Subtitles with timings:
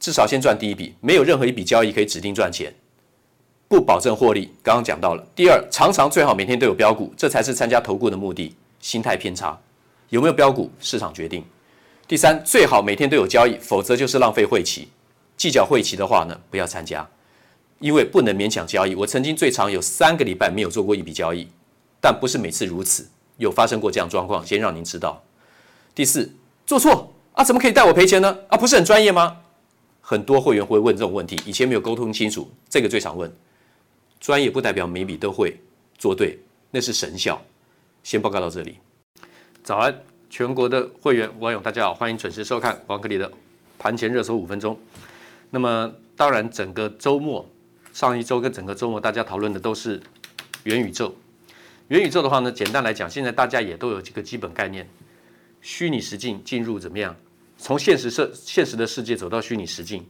[0.00, 2.72] 至少先赚第一笔，没有任何一笔交易可以指定赚钱，
[3.68, 4.52] 不保证获利。
[4.62, 5.26] 刚刚讲到了。
[5.34, 8.54] 第二，常常最好每天都有标股，这才是参加投顾的目的。
[8.80, 9.58] 心态偏差，
[10.10, 11.44] 有没有标股，市场决定。
[12.06, 14.88] 第三，最好每天都有交易，否则就是浪费会期。
[15.36, 17.06] 计较会期的话呢，不要参加，
[17.80, 18.94] 因为不能勉强交易。
[18.94, 21.48] 我曾经最长有三个礼拜没有做过一笔交易，
[22.00, 25.22] 但不是每次如此，有发生过这样状况，先让您知道。
[25.94, 26.32] 第四，
[26.64, 28.38] 做错啊，怎么可以带我赔钱呢？
[28.46, 29.38] 啊，不是很专业吗？
[30.10, 33.30] 很多会员会问这种问题，以前没有沟通清楚，这个最常问。
[34.18, 35.60] 专业不代表每笔都会
[35.98, 36.38] 做对，
[36.70, 37.38] 那是神效。
[38.02, 38.78] 先报告到这里。
[39.62, 39.94] 早安，
[40.30, 43.30] 全国的会员网友大家好，欢迎准时收看王克里的
[43.78, 44.80] 盘前热搜五分钟。
[45.50, 47.46] 那么，当然整个周末，
[47.92, 50.00] 上一周跟整个周末，大家讨论的都是
[50.64, 51.14] 元宇宙。
[51.88, 54.88] 元宇宙的话呢，简单来讲，现在大家也都有几个基本概念：
[55.60, 57.14] 虚拟实境进入怎么样？
[57.58, 60.06] 从现实社现实的世界走到虚拟实境，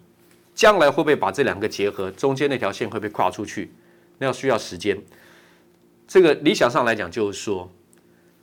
[0.55, 2.11] 将来会不会把这两个结合？
[2.11, 3.73] 中间那条线会不会跨出去？
[4.19, 4.97] 那要需要时间。
[6.07, 7.71] 这个理想上来讲，就是说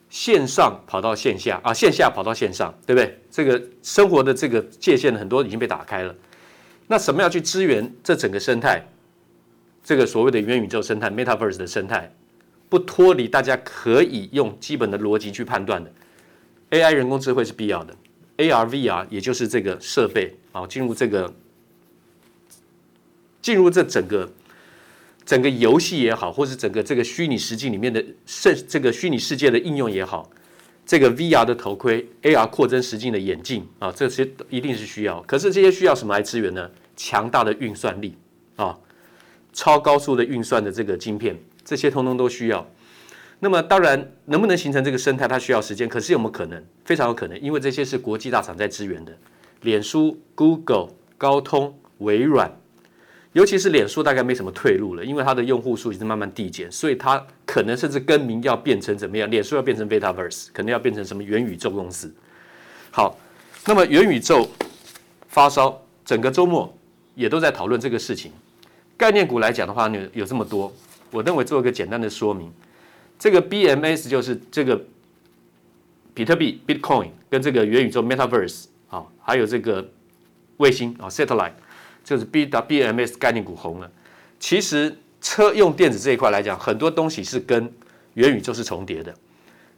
[0.10, 3.20] 线上跑到线下啊，线下跑到线上，对不对？
[3.30, 6.16] 这个生活的这个界限很多已经被打开了。
[6.88, 8.84] 那什么要去支援这整个生态？
[9.84, 12.12] 这个所谓的元宇宙生态 （Metaverse） 的生态，
[12.70, 15.92] 不脱离大家可以用基本的逻辑去判断的。
[16.72, 17.96] AI 人工智慧是必要的。
[18.38, 21.34] AR、VR，也就是这个设备啊，进入这个
[23.42, 24.32] 进入这整个
[25.26, 30.30] 整个游戏也好，或是整个这个虚拟实境里面的世这个虚拟世界的应用也好，
[30.86, 35.22] 这个 VR 的头盔、AR 扩增实境的眼镜啊，这些一定是需要。
[35.22, 36.70] 可是这些需要什么来支援呢？
[36.98, 38.18] 强大的运算力
[38.56, 38.78] 啊，
[39.54, 42.66] 超高速的运算的这个晶片，这些通通都需要。
[43.40, 45.88] 那么当然，能不能形成这个生态，它需要时间。
[45.88, 46.64] 可是有没有可能？
[46.86, 49.12] 非常有可能，因为这些是国际大厂在支援的，
[49.62, 52.52] 脸书、Google、高通、微软，
[53.34, 59.30] 尤其是脸书，大概没什么退路了，因为它的用户数已经慢慢递减，所以它可能甚至更名要变成怎么样？
[59.30, 62.14] 脸书要变成 Metaverse，可能要变成什么元宇宙公司。
[62.92, 63.18] 好，
[63.66, 64.48] 那么元宇宙
[65.28, 66.74] 发烧，整个周末
[67.14, 68.32] 也都在讨论这个事情。
[68.96, 70.74] 概念股来讲的话呢，有这么多，
[71.12, 72.50] 我认为做一个简单的说明。
[73.18, 74.82] 这个 BMS 就是这个
[76.14, 79.88] 比特币 Bitcoin 跟这个元宇宙 Metaverse 啊，还有这个
[80.58, 81.54] 卫星啊 Satellite，
[82.04, 83.92] 就是 B BMS 概念股红了。
[84.40, 87.72] 其实车用电子这一块来讲，很多东西是跟
[88.14, 89.14] 元宇宙是重叠的。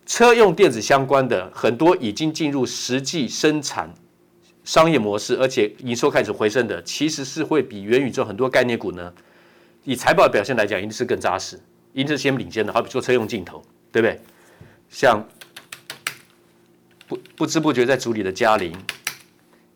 [0.05, 3.93] 车用电子相关的很多已经进入实际生产
[4.63, 9.13] 商业模式，而且营收开始回升的，其实是会比元宇宙很多概念股呢，
[9.83, 11.59] 以财报表现来讲，一定是更扎实。
[11.97, 13.59] 因此，先领先的，好比说车用镜头，
[13.91, 14.21] 对不对？
[14.87, 15.27] 像
[17.07, 18.71] 不不知不觉在组里的嘉玲、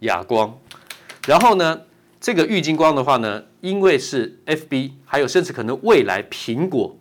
[0.02, 0.56] 亚光，
[1.26, 1.82] 然后呢，
[2.20, 6.96] 这个玉金光的话呢，因为是 FB，还有甚至可能未来苹果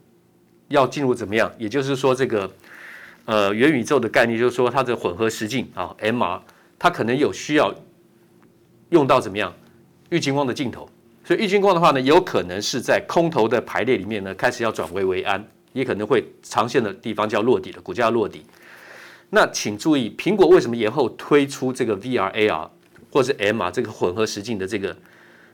[0.68, 1.52] 要进入怎么样？
[1.58, 2.50] 也就是说，这个
[3.26, 6.40] 呃元宇宙的概念，就是说它的混合实境啊 MR，
[6.78, 7.74] 它可能有需要
[8.88, 9.54] 用到怎么样
[10.08, 10.88] 玉金光的镜头，
[11.24, 18.44] 所以郁金光的话呢，有可能是在空头的排列里面呢，开始要转危为安，也可能会长线的地方叫落底了，股价落底。
[19.30, 22.68] 那请注意，苹果为什么延后推出这个 VR AR
[23.12, 24.96] 或是 MR 这个混合实境的这个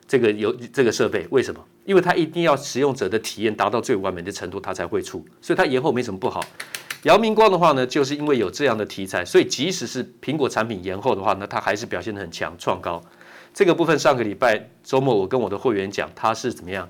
[0.08, 1.26] 这个有这个设备？
[1.30, 1.62] 为什么？
[1.84, 6.42] 因为它一定要使用者的体验达到最完美的程度，它才会出，所以它延后没什么不好。
[7.02, 13.02] 姚明光的话呢，就是因为有这样的题材，所以即使是苹果产品延后的话呢，它还是表现得很强，创高。
[13.56, 16.86] 这个部分上个礼拜周末我跟我的会员讲，它是怎么样？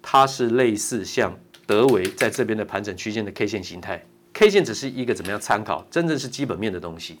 [0.00, 4.02] 它是类似像德维在这边的盘整区间的 K 线形态。
[4.32, 7.18] K 线只是一个怎么样参考，真正是基本面的东西。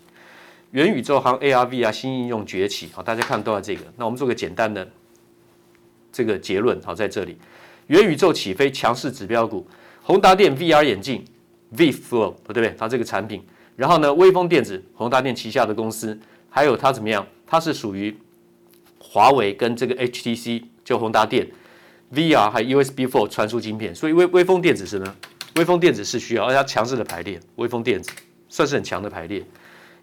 [0.70, 3.82] 元宇宙行 AR、VR 新应用崛起，好，大家看都在这个。
[3.98, 4.90] 那我们做个简单的
[6.10, 7.36] 这个结论，好，在这里，
[7.88, 9.66] 元宇宙起飞强势指标股，
[10.02, 11.22] 宏达电 VR 眼镜
[11.76, 12.74] VFlow，对不对？
[12.78, 13.44] 它这个产品，
[13.76, 17.26] 然后呢，威风电子，宏达电旗下的公司，还有它怎么样？
[17.46, 18.16] 它是属于
[19.02, 21.46] 华为跟这个 HTC，就宏达电
[22.14, 25.16] VR 还 USB4 传输晶片，所以微微风电子是呢？
[25.56, 28.10] 微风电子是需要，而且它强势的排列，微风电子
[28.48, 29.44] 算是很强的排列。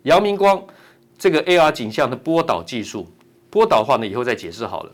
[0.04, 0.62] 阳明光
[1.18, 3.08] 这个 AR 景象的波导技术，
[3.50, 4.92] 波导的话呢，以后再解释好了。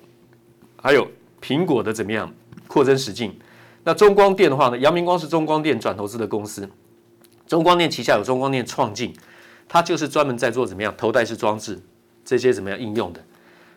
[0.82, 1.08] 还有
[1.42, 2.32] 苹果的怎么样
[2.68, 3.38] 扩增实境？
[3.84, 6.70] 那中光电的话呢，阳明光是中光电转投资的公司，
[7.48, 9.14] 中光电旗下有中光电创镜，
[9.68, 11.82] 它就是专门在做怎么样头戴式装置
[12.24, 13.22] 这些怎么样应用的。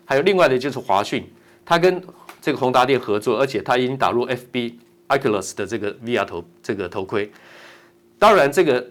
[0.09, 1.23] 还有另外的就是华讯，
[1.63, 2.01] 它跟
[2.41, 4.73] 这个宏达电合作，而且它已经打入 FB。
[5.09, 7.31] Oculus 的这个 VR 头这个头盔，
[8.19, 8.87] 当然这个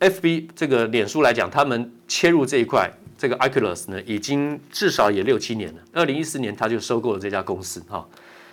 [0.00, 5.80] FB 这个脸书来讲，他们切入这一块，这个 Oculus 呢，已经至少也六七年了。
[5.92, 8.04] 二零一四年他就收购了这家公司哈。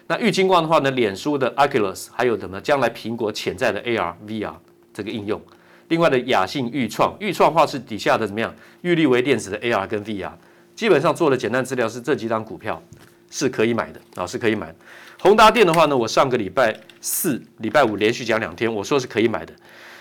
[0.05, 4.53] 那玉晶光的话呢，脸书的 Oculus 还有什么将来苹果潜在的 AR、VR
[4.93, 5.41] 这个应用。
[5.87, 8.53] 另外的亚信钰创，钰创话是底下的怎么样？
[8.81, 10.29] 玉立微电子的 AR 跟 VR，
[10.75, 12.81] 基本上做的简单资料是这几张股票
[13.29, 14.73] 是可以买的啊，是可以买。
[15.19, 19.53] 宏达电的话呢，我上个礼拜四、礼拜五连续讲两天，我说是可以买的。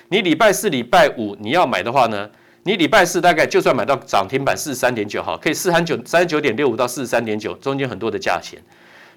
[0.08, 2.28] 你礼拜四、礼拜五你要买的话呢，
[2.64, 8.60] 你礼拜四大概就算买到涨停板四十三点九，好，可以四三九三十九点六五到四十三点九，中间很多的价钱。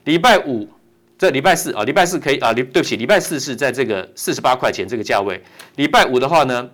[0.03, 0.69] 礼拜五
[1.17, 5.41] 这礼拜四啊，礼拜四可以啊，礼对不起，礼拜四是在这个四十八块钱这个价位。
[5.77, 6.69] 礼拜五的话呢，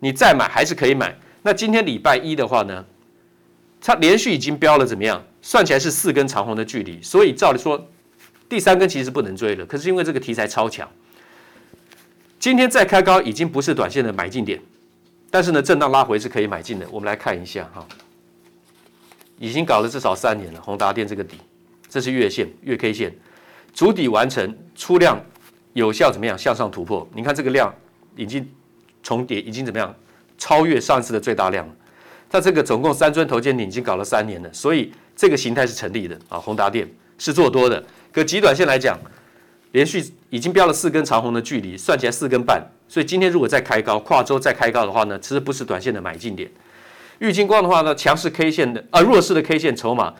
[0.00, 1.16] 你再买还是可以买。
[1.42, 2.84] 那今天礼拜一的话呢，
[3.86, 5.22] 它连续已经飙了怎么样？
[5.42, 7.86] 算起来是四根长红的距离，所以照理说。
[8.48, 10.88] 第三根其实不能追了，可是因为这个题材超强，
[12.38, 14.60] 今天再开高已经不是短线的买进点，
[15.30, 16.86] 但是呢，震荡拉回是可以买进的。
[16.90, 17.84] 我们来看一下哈，
[19.38, 21.38] 已经搞了至少三年了，宏达电这个底，
[21.88, 23.14] 这是月线月 K 线，
[23.72, 25.20] 筑底完成，出量
[25.72, 27.08] 有效怎么样向上突破？
[27.14, 27.74] 你看这个量
[28.14, 28.48] 已经
[29.02, 29.92] 重叠，已经怎么样
[30.38, 31.68] 超越上次的最大量？
[32.34, 36.84] 那这个总共三尊头肩顶已经搞了三年了，所以这个形态是成立的啊，宏达电
[37.16, 37.80] 是做多的。
[38.12, 38.98] 可极短线来讲，
[39.70, 46.50] 连续已经标了四根长红的距离，算起来四根半，所以今天如果再开高，跨周再开高的话呢，其实不是短线的买进点。
[47.20, 50.12] 玉晶光的话呢，强势 K 线的啊、弱势的 K 线筹码，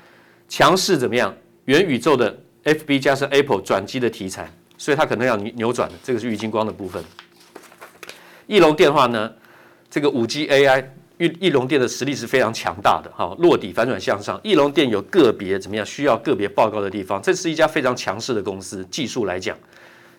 [0.49, 1.35] 强势怎么样？
[1.65, 7.03] 元宇宙的 FB 加上 Apple 转机的题材，所以它可能要扭转的，这个是玉晶光的部分。
[8.47, 9.33] 翼龙电话呢，
[9.91, 10.85] 这个五 G AI。
[11.19, 14.41] 玉义隆电的实力是非常强大的，哈，落底反转向上。
[14.43, 18.85] 翼龙电有个别怎么样需要个别报告的地方，这是一家非常强势的公司。
[18.91, 19.57] 技术来讲，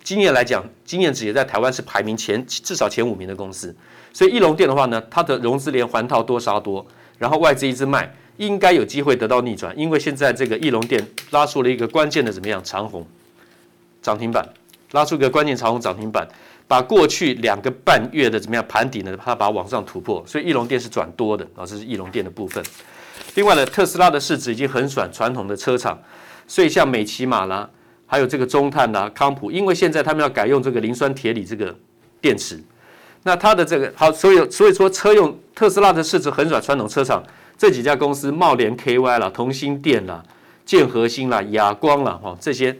[0.03, 3.75] 经验来讲，经验值也在台湾是排名前至少前五名的公司。
[4.13, 6.85] 所以翼龙电的话呢，它的融资连环套多杀多，
[7.17, 9.77] 然后外资一直卖，应该有机会得到逆转。
[9.77, 13.05] 因为现在这个翼龙电拉出了一个关键的怎么样长虹
[14.01, 14.47] 涨停板，
[14.91, 16.25] 拉出一个关键长虹涨停板。
[16.67, 19.15] 把过去两个半月的怎么样盘底呢？
[19.24, 22.63] 它把它往上突破，所以翼龙电是转多的啊，这是翼龙电的部分。
[23.36, 26.00] 另外呢，特斯拉的市值已经横扫传统的车厂，
[26.48, 27.69] 所以像美骑马啦，
[28.07, 31.75] 还有这个中碳啦、康普，因为现在他们要改用这个磷酸铁锂这个
[32.19, 32.60] 电池，
[33.22, 37.24] 那它的这个好，所以所以说车用特斯拉的市值横扫传统车厂，
[37.55, 40.24] 这几家公司茂联 KY 啦、同心电啦、
[40.65, 42.75] 建和兴啦、亚光啦，哈这些。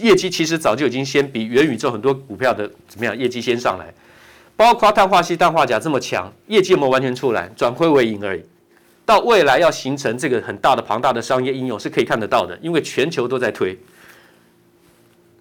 [0.00, 3.16] 业绩其实早就已经先比元宇宙很多股票的怎么样？
[3.16, 3.92] 业绩先上来，
[4.56, 7.50] 包括碳化矽、氮化镓这么强，业绩有没有完全出来？
[7.56, 8.42] 转亏为盈而已。
[9.04, 13.78] 到未来要形成这个很大的庞大的商业应用是可以看得到的，因为全球都在推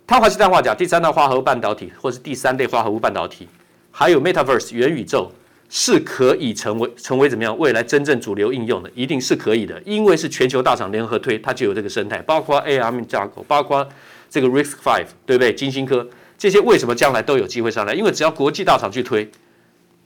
[0.07, 3.45] 碳化矽、氮化镓第三代化合物半导体，或是第三类化合物半导体，
[3.91, 5.29] 还有 Metaverse 元宇宙，
[5.69, 13.85] 是可以成为成为怎么样未来真正主流应用的，一定是可以的，因为是全球大厂联合推，它就有这个生态，包括 ARM 架构，包括
[14.29, 15.53] 这个 Risk Five 对不对？
[15.53, 16.07] 金星科
[16.37, 17.93] 这些为什么将来都有机会上来？
[17.93, 19.29] 因为只要国际大厂去推，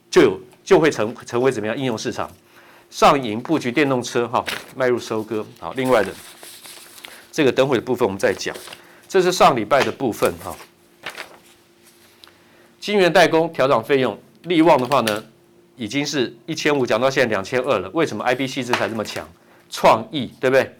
[0.10, 2.30] 就有就会成成为怎么样应用市场？
[2.90, 4.44] 上银布局电动车，哈，
[4.76, 5.46] 迈入收割。
[5.60, 6.12] 好，另外的
[7.32, 8.56] 这个等会的部分我们再讲，
[9.08, 10.56] 这是上礼拜的部分，哈。
[12.80, 15.24] 晶圆代工调整费用，力旺的话呢？
[15.78, 17.90] 已经是一千五，讲到现在两千二了。
[17.92, 19.28] 为什么 IB 矽智财这么强？
[19.70, 20.76] 创意对不对？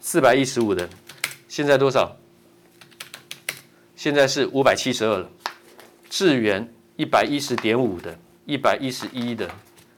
[0.00, 0.86] 四百一十五的，
[1.48, 2.14] 现在多少？
[4.02, 5.30] 现在是五百七十二了。
[6.10, 8.12] 智原一百一十点五的，
[8.44, 9.48] 一百一十一的。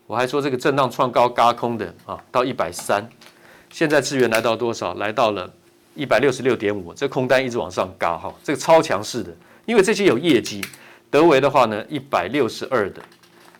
[0.07, 3.03] 我还说这个震荡创高嘎空的啊，到一百三。
[3.71, 4.93] 现在智源来到多少？
[4.97, 5.51] 来到了
[5.95, 6.93] 一百六十六点五。
[6.93, 9.35] 这空单一直往上嘎哈，这个超强势的，
[9.65, 10.63] 因为这些有业绩。
[11.11, 13.01] 德维的话呢，一百六十二的。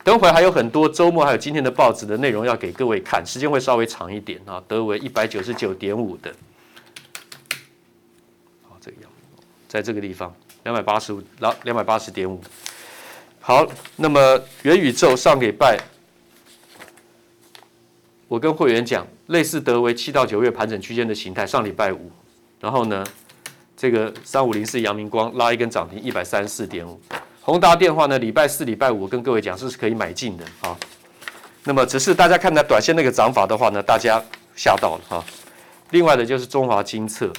[0.03, 4.63] 等会还有很多周末还有今天的报纸的内容要给各位看，时间会稍微长一点啊。
[4.69, 6.31] 德维一百九十九点五的，
[8.69, 9.11] 好，这个样，
[9.75, 12.41] 在这个地方两百八十五，两两百八十点五。
[13.41, 13.67] 好，
[13.97, 15.77] 那么元宇宙上礼拜，
[18.29, 22.09] 我跟会员讲，类似德微七到九月盘整区间的形态，上礼拜五，
[22.61, 23.05] 然后呢，
[23.77, 27.01] 这个三五零四阳明光拉一根涨停一百三十四点五。
[27.41, 28.17] 宏达电话呢？
[28.21, 30.79] 礼拜四、礼拜五跟各位讲，这是可以买进的啊。
[31.65, 34.23] 那么只是大家看到短线那个涨法的话呢，大家
[34.55, 35.25] 吓到了哈。
[35.91, 37.33] 另外的就是中华金策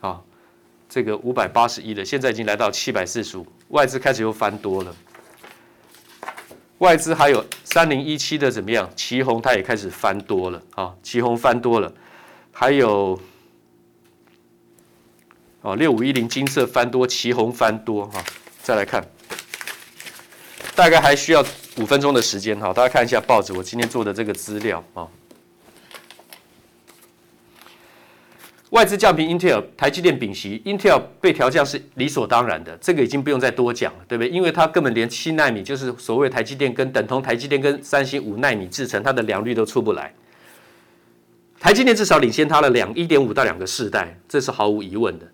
[0.00, 0.20] 啊，
[0.92, 4.94] 这个五百八十一的，现在已经来到七百四十五，外资开始又翻多了。
[6.80, 8.90] 外资还有三零一七的怎么样？
[8.94, 11.90] 旗红它也开始翻多了啊，旗红翻多了。
[12.50, 13.18] 还有
[15.62, 18.22] 哦，六五一零金色翻多，旗红翻多哈。
[18.62, 19.02] 再来看。
[20.74, 21.42] 大概还需要
[21.78, 25.08] 五分钟的时间哈，大家看一下报纸，我今天做的这个资料啊。
[28.72, 34.30] 外资降评 Intel，台积电丙烯，Intel 被调降是理所当然的，这个已经不用再多讲了，对不对？
[34.30, 40.14] 因为它根本连七纳米，就是所谓台积电跟等同台积电跟三星五纳米制程，它的良率都出不来。
[41.60, 45.26] 台积电至少领先它了两一点五到两个世代，这是毫无疑问的。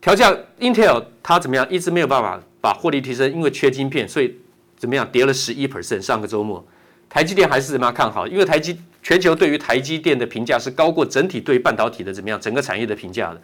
[0.00, 1.66] 调降 Intel，它怎么样？
[1.70, 2.40] 一直没有办法。
[2.64, 4.34] 把获利提升，因为缺晶片，所以
[4.78, 6.00] 怎么样跌了十一 percent。
[6.00, 6.66] 上个周末，
[7.10, 8.26] 台积电还是怎么样看好？
[8.26, 13.40] 因为台积全球对于台积电的评价是高过整体对半导体的怎么样整个产业的评价的。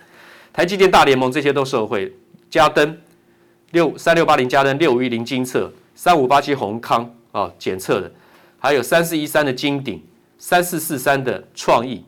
[0.54, 2.10] 台积电大联盟这些都受惠，
[2.48, 2.98] 嘉登
[3.72, 8.10] 六三六八零嘉登六五一零精测三五八七宏康啊、检测的，
[8.58, 10.02] 还有三四一三的金鼎
[10.38, 12.02] 三四四三的创意，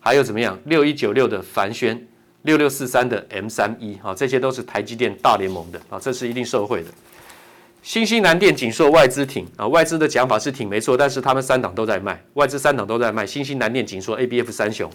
[0.00, 2.06] 还有怎么样六一九六的凡轩。
[2.44, 6.88] 六六四三的 M 三一啊，这些都是台积电大联盟的啊，这是一定受惠的。
[7.82, 13.26] 新兴南电、景硕外资挺啊，外资的讲法是挺没错，但是他们三档都在卖，外资三档都在卖。
[13.26, 14.90] 新兴南电、景硕 ABF 三雄，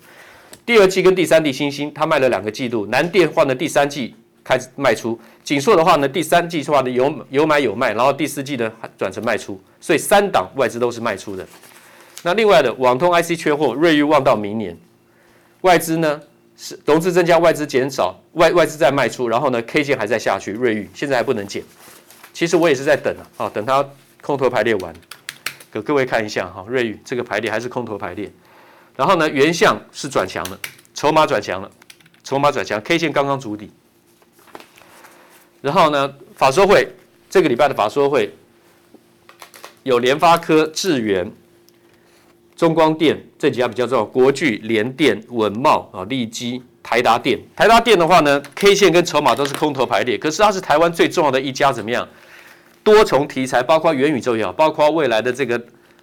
[0.66, 4.14] 第二季跟第三季新兴，他卖了两个季度，南电换了第三季
[4.44, 11.46] 开始卖出，景硕的话呢，第三季的话呢有有买有卖，然后第四季呢转成卖出，所以三档外资都是卖出的。
[12.22, 14.78] 那另外的网通 IC 缺货，瑞昱望到明年，
[15.62, 16.22] 外资呢？
[16.58, 21.62] 是融资增加，外资减少，外外资在卖出，然后呢，K 线还在下去，瑞昱现在还不能减。
[22.36, 23.82] 其实我也是在等啊，等它
[24.22, 24.94] 空头排列完，
[25.72, 28.30] 给各位看一下哈，瑞宇这个排列还是空头排列，
[28.98, 30.60] 然后呢，原相是转强了，
[30.94, 31.72] 筹码转强了，
[32.26, 33.72] 筹码转强，K 线刚刚筑底。
[35.62, 36.94] 然后呢，法说会
[37.30, 38.36] 这个礼拜的法说会
[39.84, 41.32] 有联发科、智原。
[42.58, 47.38] 中光电这几家比较重要，国巨、联电、文茂啊、利基、台达电。
[47.54, 52.08] 台达电的话呢，K 线跟筹码都是空头排列，可是它是台湾最重要的一家，怎么样？
[52.86, 55.62] 多重题材，包括元宇宙也好，包括未来的这个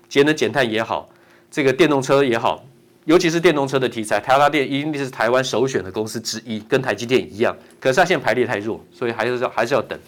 [0.09, 1.09] 节能减碳也好，
[1.49, 2.63] 这个电动车也好，
[3.05, 7.57] 尤其是电动车的题材，台达电一定是台湾首选的公司之一，跟台积电一样。
[7.81, 9.99] 可是它现在排列太弱，所以还是要还是要等。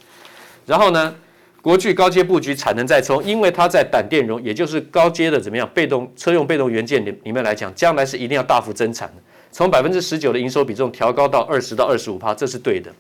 [0.66, 1.14] 然后呢？
[1.62, 12.92] 国巨高阶布局产能再冲，因为它在胆电容，也就是高阶的怎么样被动车用被动元件里里面来讲，将来是一定要大幅增产的，从百分之十九的营收比重调高到二十到二十五趴，这是对的。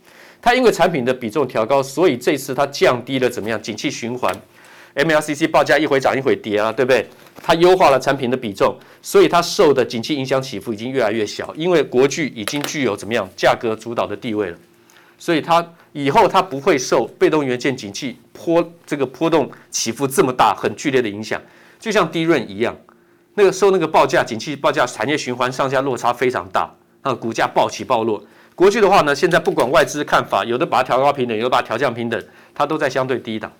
[0.44, 4.30] 它因为产品的比重调高，所以这次它降低了怎么样景气循环
[4.94, 7.08] ，MLCC 报价一会涨一会跌啊，对不对？
[7.42, 14.58] 它优化了产品的比重，所以它受的景气影响起伏已经越来越小，因为国巨已经具有怎么样价格主导的地位了，
[15.16, 15.66] 所以它。
[15.96, 21.40] 以后它不会受被动元件景气波这个波动起伏这么大很剧烈的影响，
[21.78, 22.76] 就像低润一样，
[23.34, 26.68] 那个受那个报价景气报价产业循环上下落差非常大，
[27.02, 28.20] 啊，股价暴起暴落。
[28.54, 32.22] 国巨的话呢，现在不管外资看法，有的把它调高平等，有的把它调降平等，
[32.54, 33.52] 它都在相对低档。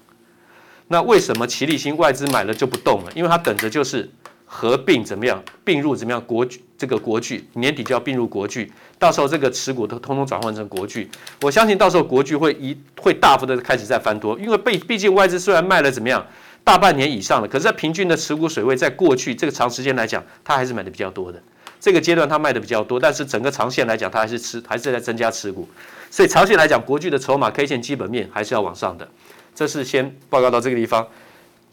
[0.89, 3.11] 那为什么奇力新外资买了就不动了？
[3.15, 4.09] 因为它等着就是
[4.47, 11.11] 合并怎么样，并入怎么样国巨这个国巨年底就要并入国巨，到时候这个持股都通通转换成国巨。
[11.41, 16.25] 我相信到时候国巨会一会大幅的开始再翻多，因为被毕竟外资虽然卖了怎么样
[16.63, 21.43] 大半年以上了，可是在平均的持股水位，在过去这个长时间来讲，它还是买的比较多的。
[21.85, 25.69] 这个阶段它卖的比较多，但是整个长线来讲，它还是持还是在增加持股。
[26.11, 29.07] 所以长线来讲，国巨的筹码 K 线基本面还是要往上的。
[29.55, 31.07] 这是先报告到这个地方，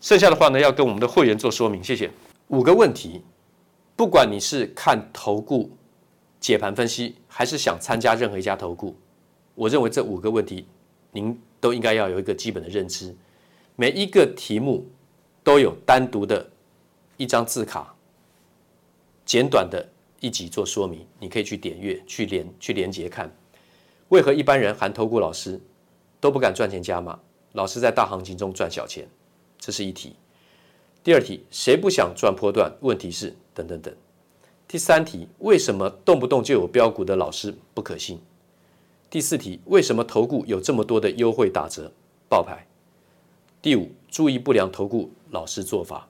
[0.01, 1.81] 剩下的话呢，要跟我们的会员做说明。
[1.81, 2.11] 谢谢。
[2.49, 3.23] 五个问题，
[3.95, 5.71] 不管你是看投顾
[6.41, 8.93] 解盘分析，还是想参加任何一家投顾，
[9.55, 10.67] 我认为这五个问题
[11.13, 13.15] 您都应该要有一个基本的认知。
[13.77, 14.85] 每一个题目
[15.41, 16.45] 都有单独的
[17.15, 17.95] 一张字卡，
[19.25, 19.87] 简短的
[20.21, 23.35] 一集做说明，你可以去点阅、去连、去连接看。
[24.09, 25.59] 为何一般人含投顾老师
[26.19, 27.19] 都不敢赚钱加码？
[27.53, 29.07] 老是在大行情中赚小钱，
[29.57, 30.15] 这是一题。
[31.03, 32.71] 第二题，谁不想赚波段？
[32.81, 33.91] 问题是等等等。
[34.67, 38.21] 第三题，为什么动不动就有标股的老师不可信？
[39.09, 41.91] 第四题，为什么投顾有这么多的优惠打折
[42.29, 42.67] 爆牌？
[43.59, 46.07] 第五，注意不良投顾老师做法。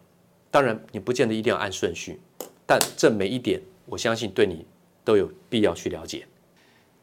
[0.51, 2.19] 当然，你不见得一定要按顺序，
[2.65, 4.65] 但这每一点，我相信对你
[5.03, 6.25] 都有必要去了解。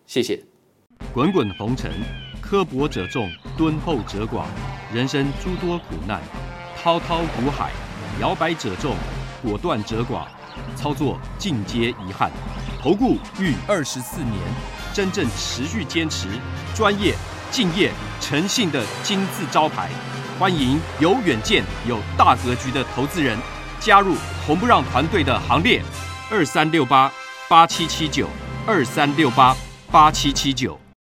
[0.07, 0.42] 谢谢。
[1.12, 1.92] 滚滚红尘。
[2.40, 4.47] 刻薄者众，敦厚者寡；
[4.90, 6.23] 人生诸多苦难，
[6.75, 7.73] 滔滔苦海，
[8.23, 8.95] 摇摆者众，
[9.42, 10.26] 果断者寡。
[10.76, 12.30] 操作尽皆遗憾。
[12.80, 14.33] 投顾逾二十四年，
[14.95, 16.26] 真正持续坚持、
[16.75, 17.14] 专业、
[17.50, 19.90] 敬业、诚信的金字招牌。
[20.38, 23.37] 欢迎有远见、有大格局的投资人
[23.78, 24.14] 加入
[24.47, 25.83] 红不让团队的行列。
[26.30, 27.11] 二三六八
[27.49, 28.28] 八七七九，
[28.66, 29.56] 二三六八
[29.90, 30.78] 八七七九。